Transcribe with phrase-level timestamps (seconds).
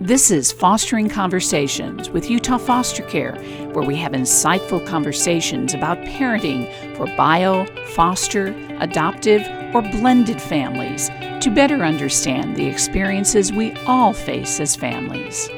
[0.00, 3.34] This is Fostering Conversations with Utah Foster Care,
[3.72, 7.64] where we have insightful conversations about parenting for bio,
[7.94, 8.48] foster,
[8.80, 9.40] adoptive,
[9.74, 11.08] or blended families
[11.40, 15.48] to better understand the experiences we all face as families.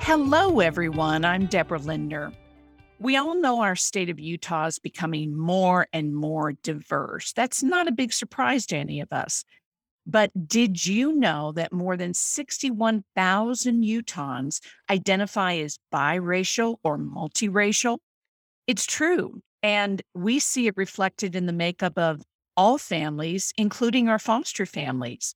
[0.00, 1.24] Hello, everyone.
[1.24, 2.32] I'm Deborah Lindner.
[3.02, 7.32] We all know our state of Utah is becoming more and more diverse.
[7.32, 9.42] That's not a big surprise to any of us.
[10.06, 17.98] But did you know that more than 61,000 Utahns identify as biracial or multiracial?
[18.68, 19.42] It's true.
[19.64, 22.22] And we see it reflected in the makeup of
[22.56, 25.34] all families, including our foster families.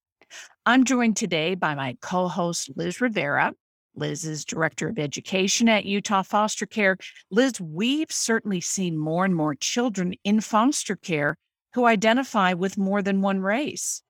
[0.64, 3.55] I'm joined today by my co host, Liz Rivera,
[3.96, 6.96] Liz is Director of Education at Utah Foster Care.
[7.30, 11.36] Liz, we've certainly seen more and more children in foster care
[11.72, 14.02] who identify with more than one race.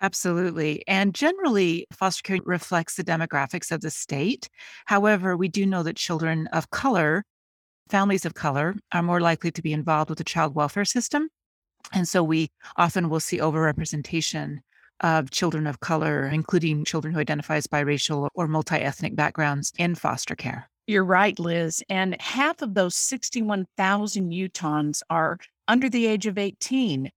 [0.00, 0.82] Absolutely.
[0.88, 4.48] And generally, foster care reflects the demographics of the state.
[4.86, 7.24] However, we do know that children of color,
[7.88, 11.28] families of color, are more likely to be involved with the child welfare system.
[11.92, 14.58] And so we often will see overrepresentation
[15.02, 19.94] of children of color, including children who identify as biracial or multi ethnic backgrounds in
[19.94, 20.68] foster care.
[20.86, 21.82] You're right, Liz.
[21.88, 27.10] And half of those 61,000 Utahns are under the age of 18.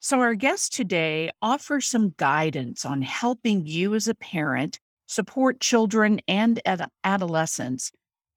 [0.00, 6.20] So, our guest today offers some guidance on helping you as a parent support children
[6.28, 7.90] and ad- adolescents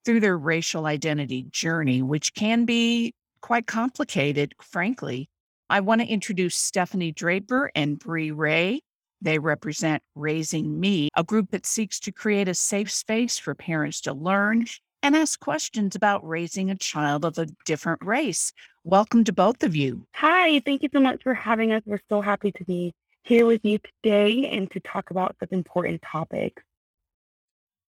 [0.06, 5.30] through their racial identity journey, which can be quite complicated, frankly.
[5.70, 8.80] I want to introduce Stephanie Draper and Bree Ray.
[9.22, 14.00] They represent Raising Me, a group that seeks to create a safe space for parents
[14.02, 14.68] to learn
[15.04, 18.54] and ask questions about raising a child of a different race.
[18.86, 20.08] Welcome to both of you.
[20.14, 21.84] Hi, thank you so much for having us.
[21.86, 22.94] We're so happy to be
[23.24, 26.64] here with you today and to talk about such important topics.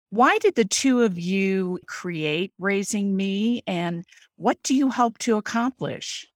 [0.09, 4.07] Why did the two of you create Raising Me and
[4.37, 6.27] what do you hope to accomplish?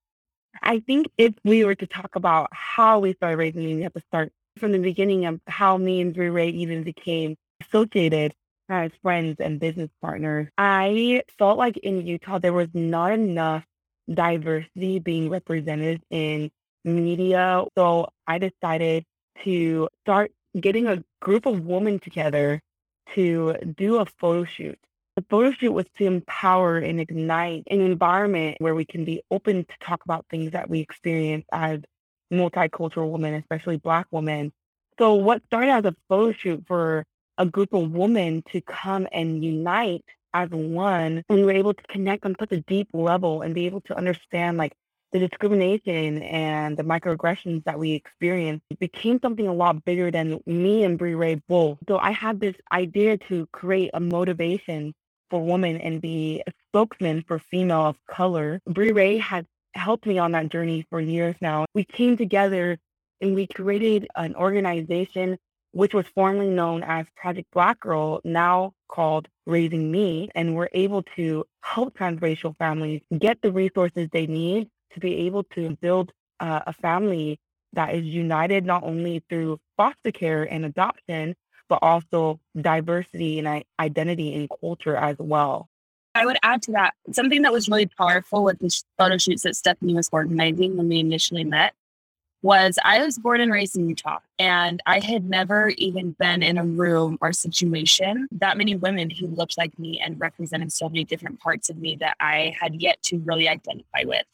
[0.63, 3.95] I think if we were to talk about how we started raising me, we have
[3.95, 8.35] to start from the beginning of how me and Bree Ray even became associated
[8.69, 10.49] as friends and business partners.
[10.57, 13.65] I felt like in Utah there was not enough
[14.13, 16.51] diversity being represented in
[16.85, 17.65] media.
[17.77, 19.05] So I decided
[19.45, 22.61] to start getting a group of women together
[23.15, 24.79] to do a photo shoot.
[25.17, 29.65] The photo shoot was to empower and ignite an environment where we can be open
[29.65, 31.81] to talk about things that we experience as
[32.33, 34.53] multicultural women, especially Black women.
[34.99, 37.05] So, what started as a photo shoot for
[37.37, 41.83] a group of women to come and unite as one, and we were able to
[41.91, 44.73] connect on such a deep level and be able to understand like
[45.13, 50.85] the discrimination and the microaggressions that we experienced became something a lot bigger than me
[50.85, 51.77] and Bree Ray both.
[51.87, 54.95] So I had this idea to create a motivation
[55.33, 58.61] for women and be a spokesman for female of color.
[58.67, 61.65] Bree Ray has helped me on that journey for years now.
[61.73, 62.79] We came together
[63.23, 65.39] and we created an organization
[65.71, 71.03] which was formerly known as Project Black Girl, now called Raising Me, and we're able
[71.17, 76.61] to help transracial families get the resources they need to be able to build uh,
[76.67, 77.41] a family
[77.73, 81.35] that is united not only through foster care and adoption,
[81.73, 85.71] but also diversity and identity and culture as well.
[86.15, 89.57] I would add to that something that was really powerful with the photo shoots that
[89.57, 91.73] Stephanie was organizing when we initially met
[92.43, 96.59] was I was born and raised in Utah and I had never even been in
[96.59, 101.05] a room or situation that many women who looked like me and represented so many
[101.05, 104.27] different parts of me that I had yet to really identify with.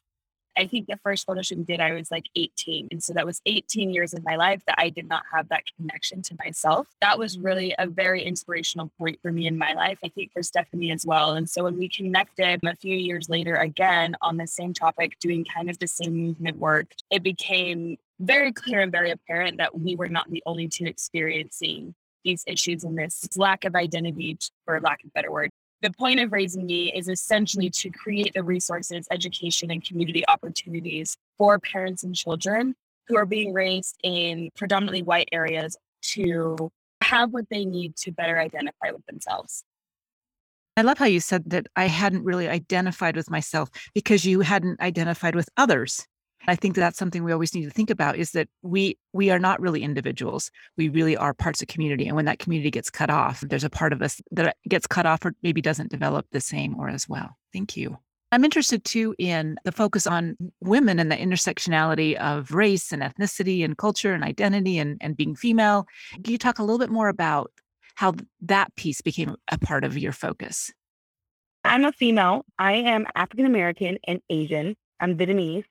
[0.58, 2.88] I think the first photo shoot we did, I was like 18.
[2.90, 5.62] And so that was 18 years of my life that I did not have that
[5.76, 6.88] connection to myself.
[7.00, 7.46] That was mm-hmm.
[7.46, 9.98] really a very inspirational point for me in my life.
[10.04, 11.34] I think for Stephanie as well.
[11.34, 15.44] And so when we connected a few years later again on the same topic, doing
[15.44, 19.94] kind of the same movement work, it became very clear and very apparent that we
[19.94, 21.94] were not the only two experiencing
[22.24, 25.50] these issues and this lack of identity, for lack of a better word
[25.82, 31.16] the point of raising me is essentially to create the resources, education, and community opportunities
[31.36, 32.74] for parents and children
[33.06, 36.70] who are being raised in predominantly white areas to
[37.00, 39.64] have what they need to better identify with themselves.
[40.76, 44.80] I love how you said that I hadn't really identified with myself because you hadn't
[44.80, 46.06] identified with others.
[46.46, 49.30] I think that that's something we always need to think about is that we we
[49.30, 50.50] are not really individuals.
[50.76, 52.06] We really are parts of community.
[52.06, 55.06] And when that community gets cut off, there's a part of us that gets cut
[55.06, 57.36] off or maybe doesn't develop the same or as well.
[57.52, 57.98] Thank you.
[58.30, 63.64] I'm interested too in the focus on women and the intersectionality of race and ethnicity
[63.64, 65.86] and culture and identity and, and being female.
[66.12, 67.50] Can you talk a little bit more about
[67.94, 70.72] how that piece became a part of your focus?
[71.64, 72.44] I'm a female.
[72.58, 74.76] I am African American and Asian.
[75.00, 75.64] I'm Vietnamese.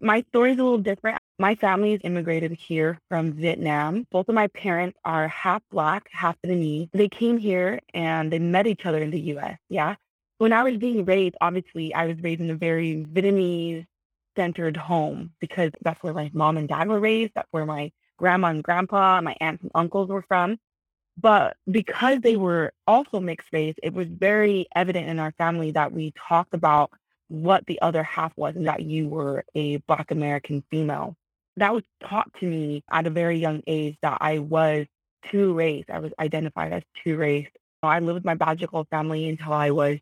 [0.00, 1.18] My story is a little different.
[1.38, 4.06] My family is immigrated here from Vietnam.
[4.10, 6.88] Both of my parents are half Black, half Vietnamese.
[6.92, 9.58] They came here and they met each other in the US.
[9.68, 9.94] Yeah.
[10.38, 13.86] When I was being raised, obviously, I was raised in a very Vietnamese
[14.34, 17.32] centered home because that's where my mom and dad were raised.
[17.34, 20.58] That's where my grandma and grandpa, my aunts and uncles were from.
[21.18, 25.92] But because they were also mixed race, it was very evident in our family that
[25.92, 26.90] we talked about
[27.28, 31.16] what the other half was and that you were a Black American female.
[31.56, 34.86] That was taught to me at a very young age that I was
[35.30, 35.84] two race.
[35.88, 37.48] I was identified as two race.
[37.82, 39.98] I lived with my biological family until I was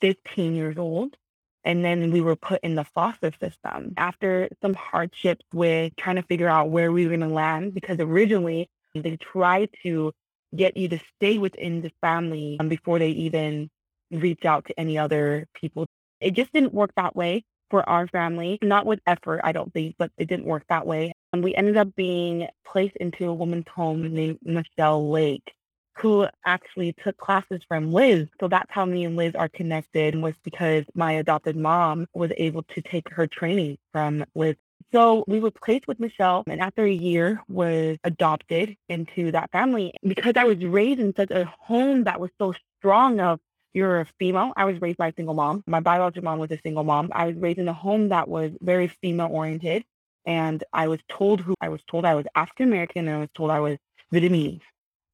[0.00, 1.16] 15 years old.
[1.64, 6.22] And then we were put in the foster system after some hardships with trying to
[6.22, 10.12] figure out where we were going to land because originally they tried to
[10.54, 13.70] get you to stay within the family before they even
[14.10, 15.86] reach out to any other people.
[16.22, 19.96] It just didn't work that way for our family, not with effort, I don't think,
[19.98, 21.12] but it didn't work that way.
[21.32, 25.52] And we ended up being placed into a woman's home named Michelle Lake,
[25.98, 28.28] who actually took classes from Liz.
[28.40, 32.62] So that's how me and Liz are connected was because my adopted mom was able
[32.74, 34.56] to take her training from Liz
[34.92, 39.94] so we were placed with Michelle, and after a year, was adopted into that family.
[40.06, 43.40] Because I was raised in such a home that was so strong of
[43.74, 44.52] you're a female.
[44.56, 45.62] I was raised by a single mom.
[45.66, 47.10] My biological mom was a single mom.
[47.12, 49.84] I was raised in a home that was very female oriented,
[50.26, 53.30] and I was told who I was told I was African American, and I was
[53.34, 53.78] told I was
[54.12, 54.60] Vietnamese.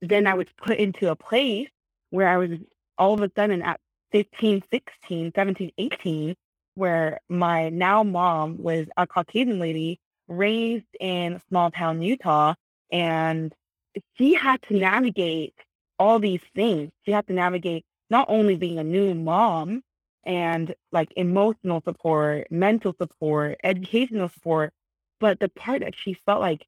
[0.00, 1.68] Then I was put into a place
[2.10, 2.50] where I was
[2.98, 3.80] all of a sudden at
[4.12, 6.34] 15, 16, 17, 18,
[6.74, 12.54] where my now mom was a Caucasian lady raised in small town Utah.
[12.90, 13.52] And
[14.16, 15.54] she had to navigate
[15.98, 16.90] all these things.
[17.04, 19.82] She had to navigate not only being a new mom
[20.24, 24.72] and like emotional support, mental support, educational support,
[25.20, 26.66] but the part that she felt like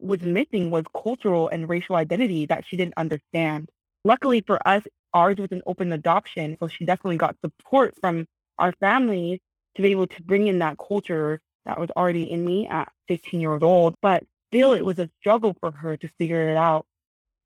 [0.00, 3.70] was missing was cultural and racial identity that she didn't understand.
[4.04, 4.82] Luckily for us,
[5.14, 6.56] ours was an open adoption.
[6.60, 8.26] So she definitely got support from
[8.58, 9.40] our family
[9.76, 13.40] to be able to bring in that culture that was already in me at 15
[13.40, 13.94] years old.
[14.00, 16.86] But still, it was a struggle for her to figure it out.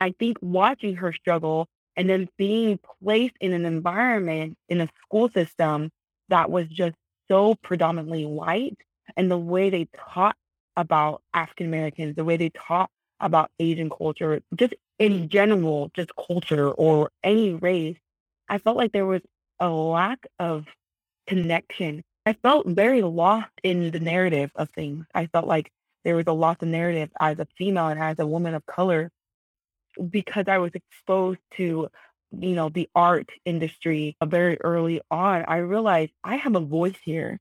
[0.01, 5.29] I think watching her struggle and then being placed in an environment in a school
[5.31, 5.91] system
[6.29, 6.95] that was just
[7.29, 8.77] so predominantly white
[9.17, 10.37] and the way they taught
[10.77, 12.91] about African Americans, the way they taught
[13.21, 17.97] about Asian culture, just in general, just culture or any race,
[18.49, 19.23] I felt like there was
[19.61, 20.67] a lack of
[21.27, 22.03] connection.
[22.27, 25.07] I felt very lost in the narrative of things.
[25.15, 25.71] I felt like
[26.05, 29.11] there was a lost narrative as a female and as a woman of color
[30.11, 31.89] because I was exposed to,
[32.39, 35.45] you know, the art industry uh, very early on.
[35.47, 37.39] I realized I have a voice here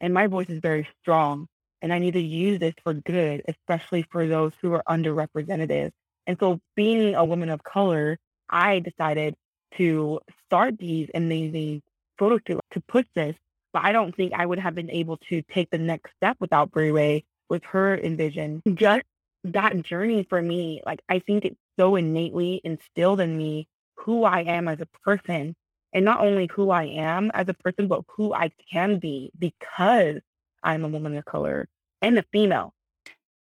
[0.00, 1.46] and my voice is very strong
[1.82, 5.90] and I need to use this for good, especially for those who are underrepresented.
[6.26, 9.34] And so being a woman of color, I decided
[9.76, 11.82] to start these amazing
[12.18, 13.36] photo shoot to push this.
[13.72, 16.70] But I don't think I would have been able to take the next step without
[16.70, 18.62] Bree Ray with her envision.
[18.74, 19.02] Just
[19.44, 24.40] that journey for me, like I think it's so innately instilled in me who I
[24.42, 25.56] am as a person.
[25.92, 30.16] And not only who I am as a person, but who I can be because
[30.62, 31.68] I'm a woman of color
[32.02, 32.74] and a female.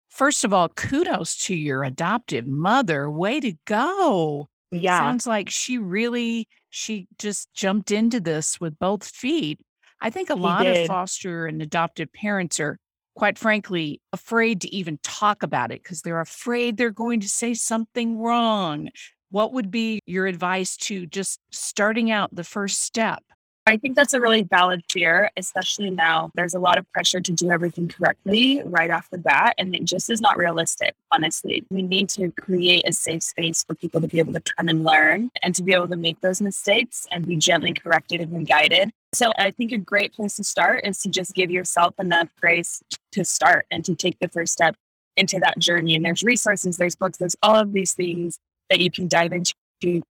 [0.09, 3.09] First of all, kudos to your adoptive mother.
[3.09, 4.49] Way to go.
[4.71, 4.99] Yeah.
[4.99, 9.59] Sounds like she really she just jumped into this with both feet.
[10.01, 12.77] I think a She lot of foster and adoptive parents are
[13.15, 17.53] quite frankly afraid to even talk about it because they're afraid they're going to say
[17.53, 18.89] something wrong.
[19.29, 23.23] What would be your advice to just starting out the first step?
[23.65, 26.31] I think that's a really valid fear, especially now.
[26.35, 29.85] There's a lot of pressure to do everything correctly right off the bat, and it
[29.85, 31.63] just is not realistic, honestly.
[31.69, 34.83] We need to create a safe space for people to be able to come and
[34.83, 38.91] learn and to be able to make those mistakes and be gently corrected and guided.
[39.13, 42.81] So I think a great place to start is to just give yourself enough grace
[43.11, 44.75] to start and to take the first step
[45.15, 45.95] into that journey.
[45.95, 48.39] And there's resources, there's books, there's all of these things
[48.69, 49.53] that you can dive into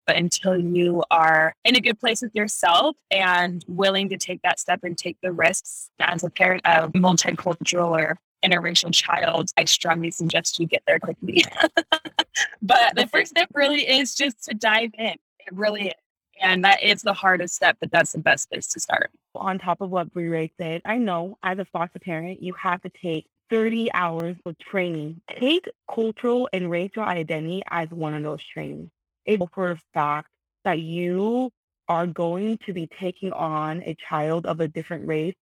[0.05, 4.59] but until you are in a good place with yourself and willing to take that
[4.59, 10.11] step and take the risks as a parent of multicultural or interracial child, I strongly
[10.11, 11.45] suggest you get there quickly.
[12.61, 15.15] but the first step really is just to dive in.
[15.39, 16.02] It really is.
[16.41, 19.11] And that is the hardest step, but that's the best place to start.
[19.35, 22.89] On top of what Bree said, I know as a foster parent, you have to
[22.89, 25.21] take 30 hours of training.
[25.39, 28.89] Take cultural and racial identity as one of those trainings.
[29.25, 30.29] It's for a fact
[30.65, 31.51] that you
[31.87, 35.35] are going to be taking on a child of a different race.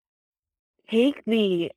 [0.89, 1.71] Take the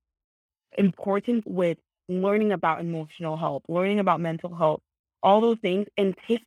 [0.78, 1.78] importance with
[2.08, 4.80] learning about emotional health, learning about mental health,
[5.22, 6.42] all those things, and take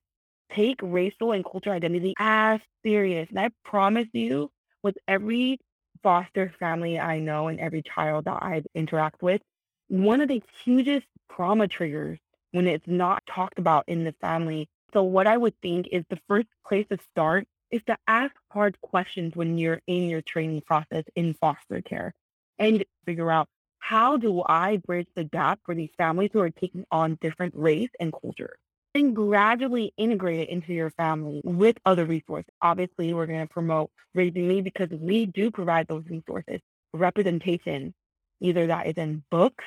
[0.51, 3.29] take racial and cultural identity as serious.
[3.29, 4.51] And I promise you,
[4.83, 5.59] with every
[6.03, 9.41] foster family I know and every child that I interact with,
[9.87, 12.19] one of the hugest trauma triggers
[12.51, 14.67] when it's not talked about in the family.
[14.93, 18.79] So, what I would think is the first place to start is to ask hard
[18.81, 22.13] questions when you're in your training process in foster care
[22.59, 23.47] and figure out
[23.79, 27.89] how do I bridge the gap for these families who are taking on different race
[27.99, 28.55] and culture?
[28.95, 32.49] And gradually integrate it into your family with other resources.
[32.61, 36.61] Obviously, we're going to promote Raising Me because we do provide those resources,
[36.93, 37.93] representation,
[38.39, 39.65] either that is in books,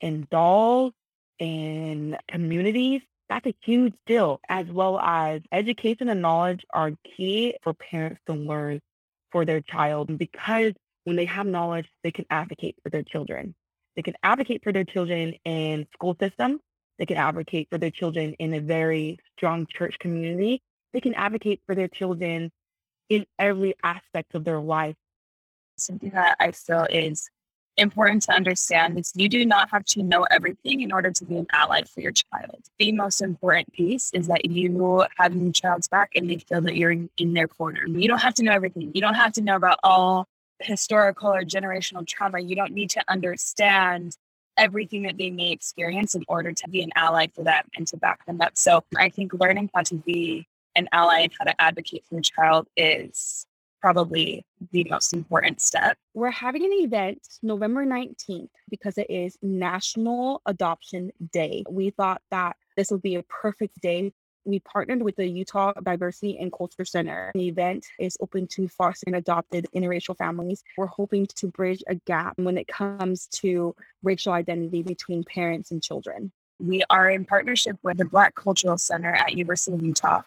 [0.00, 0.92] in dolls,
[1.40, 3.00] in communities.
[3.28, 8.34] That's a huge deal, as well as education and knowledge are key for parents to
[8.34, 8.80] learn
[9.32, 13.52] for their child because when they have knowledge, they can advocate for their children.
[13.96, 16.60] They can advocate for their children in school system.
[17.00, 20.60] They can advocate for their children in a very strong church community.
[20.92, 22.52] They can advocate for their children
[23.08, 24.96] in every aspect of their life.
[25.78, 27.30] Something that I feel is
[27.78, 31.38] important to understand is you do not have to know everything in order to be
[31.38, 32.60] an ally for your child.
[32.78, 36.76] The most important piece is that you have your child's back and they feel that
[36.76, 37.86] you're in their corner.
[37.86, 38.92] You don't have to know everything.
[38.94, 40.28] You don't have to know about all
[40.60, 44.16] historical or generational trauma, you don't need to understand
[44.56, 47.96] everything that they may experience in order to be an ally for them and to
[47.96, 48.56] back them up.
[48.56, 52.22] So I think learning how to be an ally and how to advocate for your
[52.22, 53.46] child is
[53.80, 55.96] probably the most important step.
[56.14, 61.64] We're having an event November 19th because it is National Adoption Day.
[61.68, 64.12] We thought that this would be a perfect day
[64.44, 67.30] we partnered with the Utah Diversity and Culture Center.
[67.34, 70.62] The event is open to foster and adopted interracial families.
[70.76, 75.82] We're hoping to bridge a gap when it comes to racial identity between parents and
[75.82, 76.32] children.
[76.58, 80.22] We are in partnership with the Black Cultural Center at University of Utah.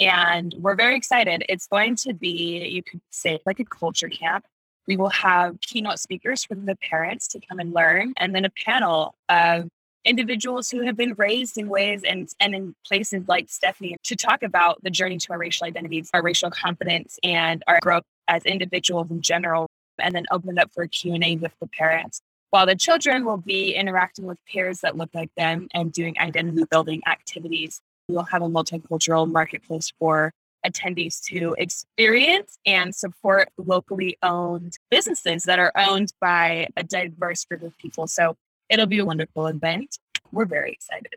[0.00, 1.44] And we're very excited.
[1.48, 4.44] It's going to be, you could say, like a culture camp.
[4.86, 8.50] We will have keynote speakers from the parents to come and learn, and then a
[8.50, 9.68] panel of
[10.04, 14.42] individuals who have been raised in ways and, and in places like Stephanie to talk
[14.42, 19.10] about the journey to our racial identities, our racial confidence, and our growth as individuals
[19.10, 19.66] in general,
[19.98, 22.20] and then open it up for a Q&A with the parents.
[22.50, 26.64] While the children will be interacting with peers that look like them and doing identity
[26.70, 30.32] building activities, we'll have a multicultural marketplace for
[30.64, 37.62] attendees to experience and support locally owned businesses that are owned by a diverse group
[37.62, 38.06] of people.
[38.06, 38.36] So
[38.74, 39.98] It'll be a wonderful event.
[40.32, 41.14] We're very excited.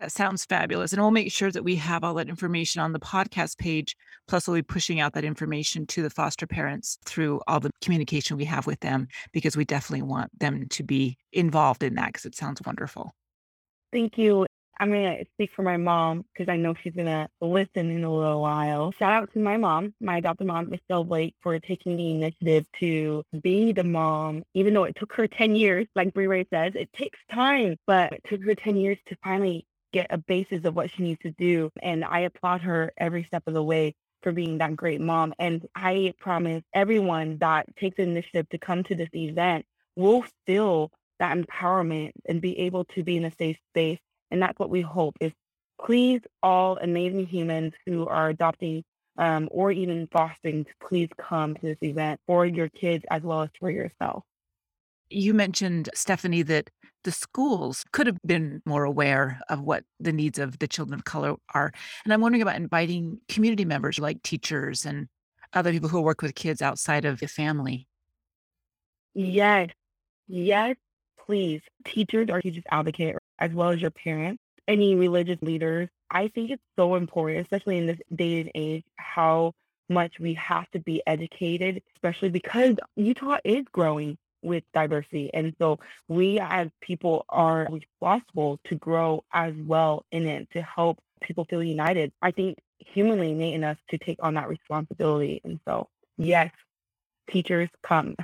[0.00, 0.92] That sounds fabulous.
[0.92, 3.94] And we'll make sure that we have all that information on the podcast page.
[4.26, 8.38] Plus, we'll be pushing out that information to the foster parents through all the communication
[8.38, 12.24] we have with them because we definitely want them to be involved in that because
[12.24, 13.12] it sounds wonderful.
[13.92, 14.46] Thank you.
[14.80, 18.04] I'm going to speak for my mom because I know she's going to listen in
[18.04, 18.92] a little while.
[18.92, 23.24] Shout out to my mom, my adopted mom, Michelle Blake, for taking the initiative to
[23.42, 26.92] be the mom, even though it took her 10 years, like Bree Ray says, it
[26.92, 30.90] takes time, but it took her 10 years to finally get a basis of what
[30.90, 31.70] she needs to do.
[31.82, 35.34] And I applaud her every step of the way for being that great mom.
[35.38, 39.66] And I promise everyone that takes the initiative to come to this event
[39.96, 40.90] will feel
[41.20, 44.00] that empowerment and be able to be in a safe space
[44.34, 45.30] and that's what we hope is
[45.80, 48.82] please all amazing humans who are adopting
[49.16, 53.42] um, or even fostering to please come to this event for your kids as well
[53.42, 54.24] as for yourself.
[55.08, 56.68] You mentioned, Stephanie, that
[57.04, 61.04] the schools could have been more aware of what the needs of the children of
[61.04, 61.70] color are.
[62.04, 65.06] And I'm wondering about inviting community members like teachers and
[65.52, 67.86] other people who work with kids outside of the family.
[69.14, 69.70] Yes,
[70.26, 70.74] yes,
[71.24, 71.60] please.
[71.84, 75.88] Teachers are teachers advocate as well as your parents, any religious leaders.
[76.10, 79.52] I think it's so important, especially in this day and age, how
[79.88, 85.32] much we have to be educated, especially because Utah is growing with diversity.
[85.32, 90.98] And so we as people are responsible to grow as well in it to help
[91.22, 92.12] people feel united.
[92.22, 95.40] I think humanly innate in us to take on that responsibility.
[95.44, 95.88] And so,
[96.18, 96.52] yes,
[97.30, 98.14] teachers come.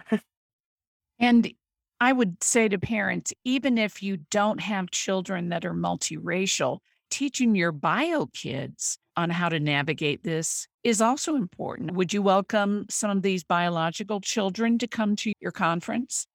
[1.19, 1.52] and
[2.00, 6.78] I would say to parents, even if you don't have children that are multiracial,
[7.11, 11.92] teaching your bio kids on how to navigate this is also important.
[11.92, 16.26] Would you welcome some of these biological children to come to your conference?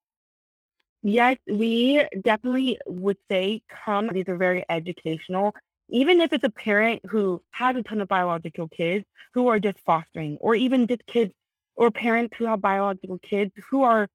[1.02, 4.08] Yes, we definitely would say come.
[4.12, 5.52] These are very educational.
[5.88, 9.04] Even if it's a parent who has a ton of biological kids
[9.34, 11.32] who are just fostering, or even just kids
[11.74, 14.08] or parents who have biological kids who are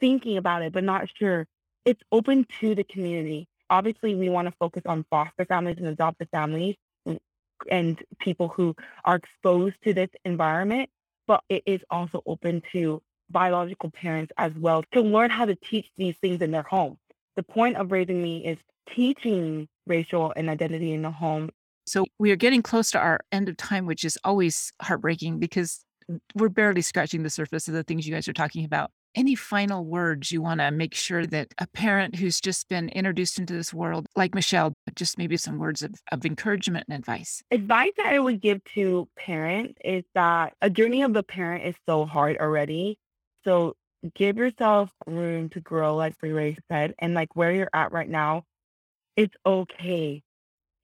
[0.00, 1.46] thinking about it but not sure,
[1.84, 3.46] it's open to the community.
[3.70, 6.76] Obviously, we want to focus on foster families and adoptive families
[7.70, 8.74] and, people who
[9.04, 10.90] are exposed to this environment,
[11.26, 15.90] but it is also open to biological parents as well to learn how to teach
[15.96, 16.98] these things in their home.
[17.36, 18.58] The point of Raising Me is
[18.94, 21.50] teaching racial and identity in the home.
[21.86, 25.84] So we are getting close to our end of time, which is always heartbreaking because
[26.34, 28.90] we're barely scratching the surface of the things you guys are talking about.
[29.14, 33.38] Any final words you want to make sure that a parent who's just been introduced
[33.38, 37.42] into this world, like Michelle, just maybe some words of, of encouragement and advice?
[37.52, 41.76] Advice that I would give to parents is that a journey of a parent is
[41.86, 42.98] so hard already.
[43.44, 43.76] So
[44.14, 48.44] give yourself room to grow, like Ray said, and like where you're at right now,
[49.16, 50.22] it's okay.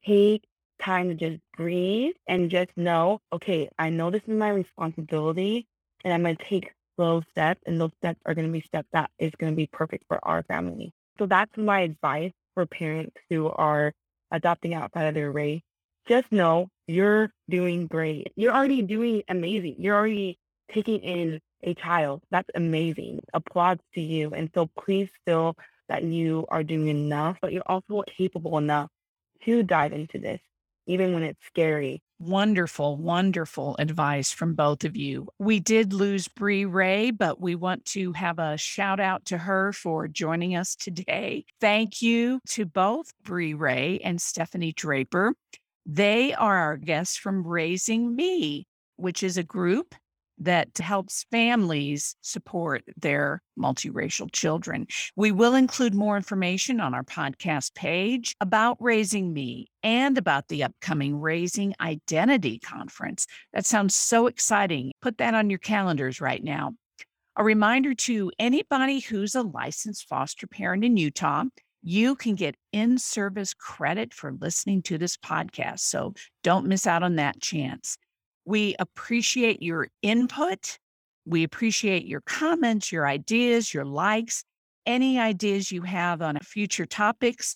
[0.06, 0.44] Take
[0.80, 5.66] time to just breathe and just know, okay, I know this is my responsibility
[6.04, 8.88] and I'm going to take slow steps and those steps are going to be steps
[8.92, 10.92] that is going to be perfect for our family.
[11.19, 13.95] So that's my advice for parents who are
[14.30, 15.62] adopting outside of their race.
[16.07, 18.33] Just know you're doing great.
[18.37, 19.76] You're already doing amazing.
[19.78, 20.38] You're already
[20.71, 22.21] taking in a child.
[22.30, 23.21] That's amazing.
[23.33, 24.33] Applause to you.
[24.35, 25.57] And so please feel
[25.88, 28.90] that you are doing enough, but you're also capable enough
[29.45, 30.40] to dive into this,
[30.87, 32.02] even when it's scary.
[32.22, 35.28] Wonderful, wonderful advice from both of you.
[35.38, 39.72] We did lose Bree Ray, but we want to have a shout out to her
[39.72, 41.46] for joining us today.
[41.62, 45.32] Thank you to both Bree Ray and Stephanie Draper.
[45.86, 49.94] They are our guests from Raising Me, which is a group
[50.40, 54.87] that helps families support their multiracial children.
[55.14, 60.64] We will include more information on our podcast page about Raising Me and about the
[60.64, 63.26] upcoming Raising Identity Conference.
[63.53, 64.92] That sounds so exciting.
[65.03, 66.72] Put that on your calendars right now.
[67.37, 71.44] A reminder to anybody who's a licensed foster parent in Utah,
[71.83, 75.81] you can get in service credit for listening to this podcast.
[75.81, 77.96] So don't miss out on that chance.
[78.50, 80.76] We appreciate your input.
[81.24, 84.42] We appreciate your comments, your ideas, your likes,
[84.84, 87.54] any ideas you have on future topics.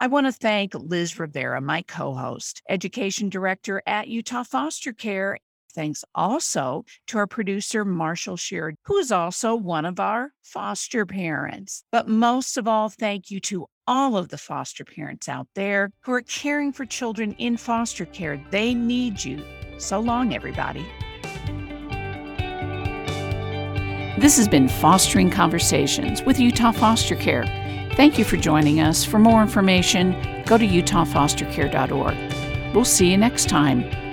[0.00, 5.38] I want to thank Liz Rivera, my co host, education director at Utah Foster Care.
[5.72, 11.84] Thanks also to our producer, Marshall Sheard, who is also one of our foster parents.
[11.92, 16.10] But most of all, thank you to all of the foster parents out there who
[16.10, 18.44] are caring for children in foster care.
[18.50, 19.40] They need you
[19.78, 20.84] so long, everybody.
[24.18, 27.44] This has been Fostering Conversations with Utah Foster Care.
[27.96, 29.04] Thank you for joining us.
[29.04, 30.12] For more information,
[30.46, 32.74] go to utahfostercare.org.
[32.74, 34.03] We'll see you next time.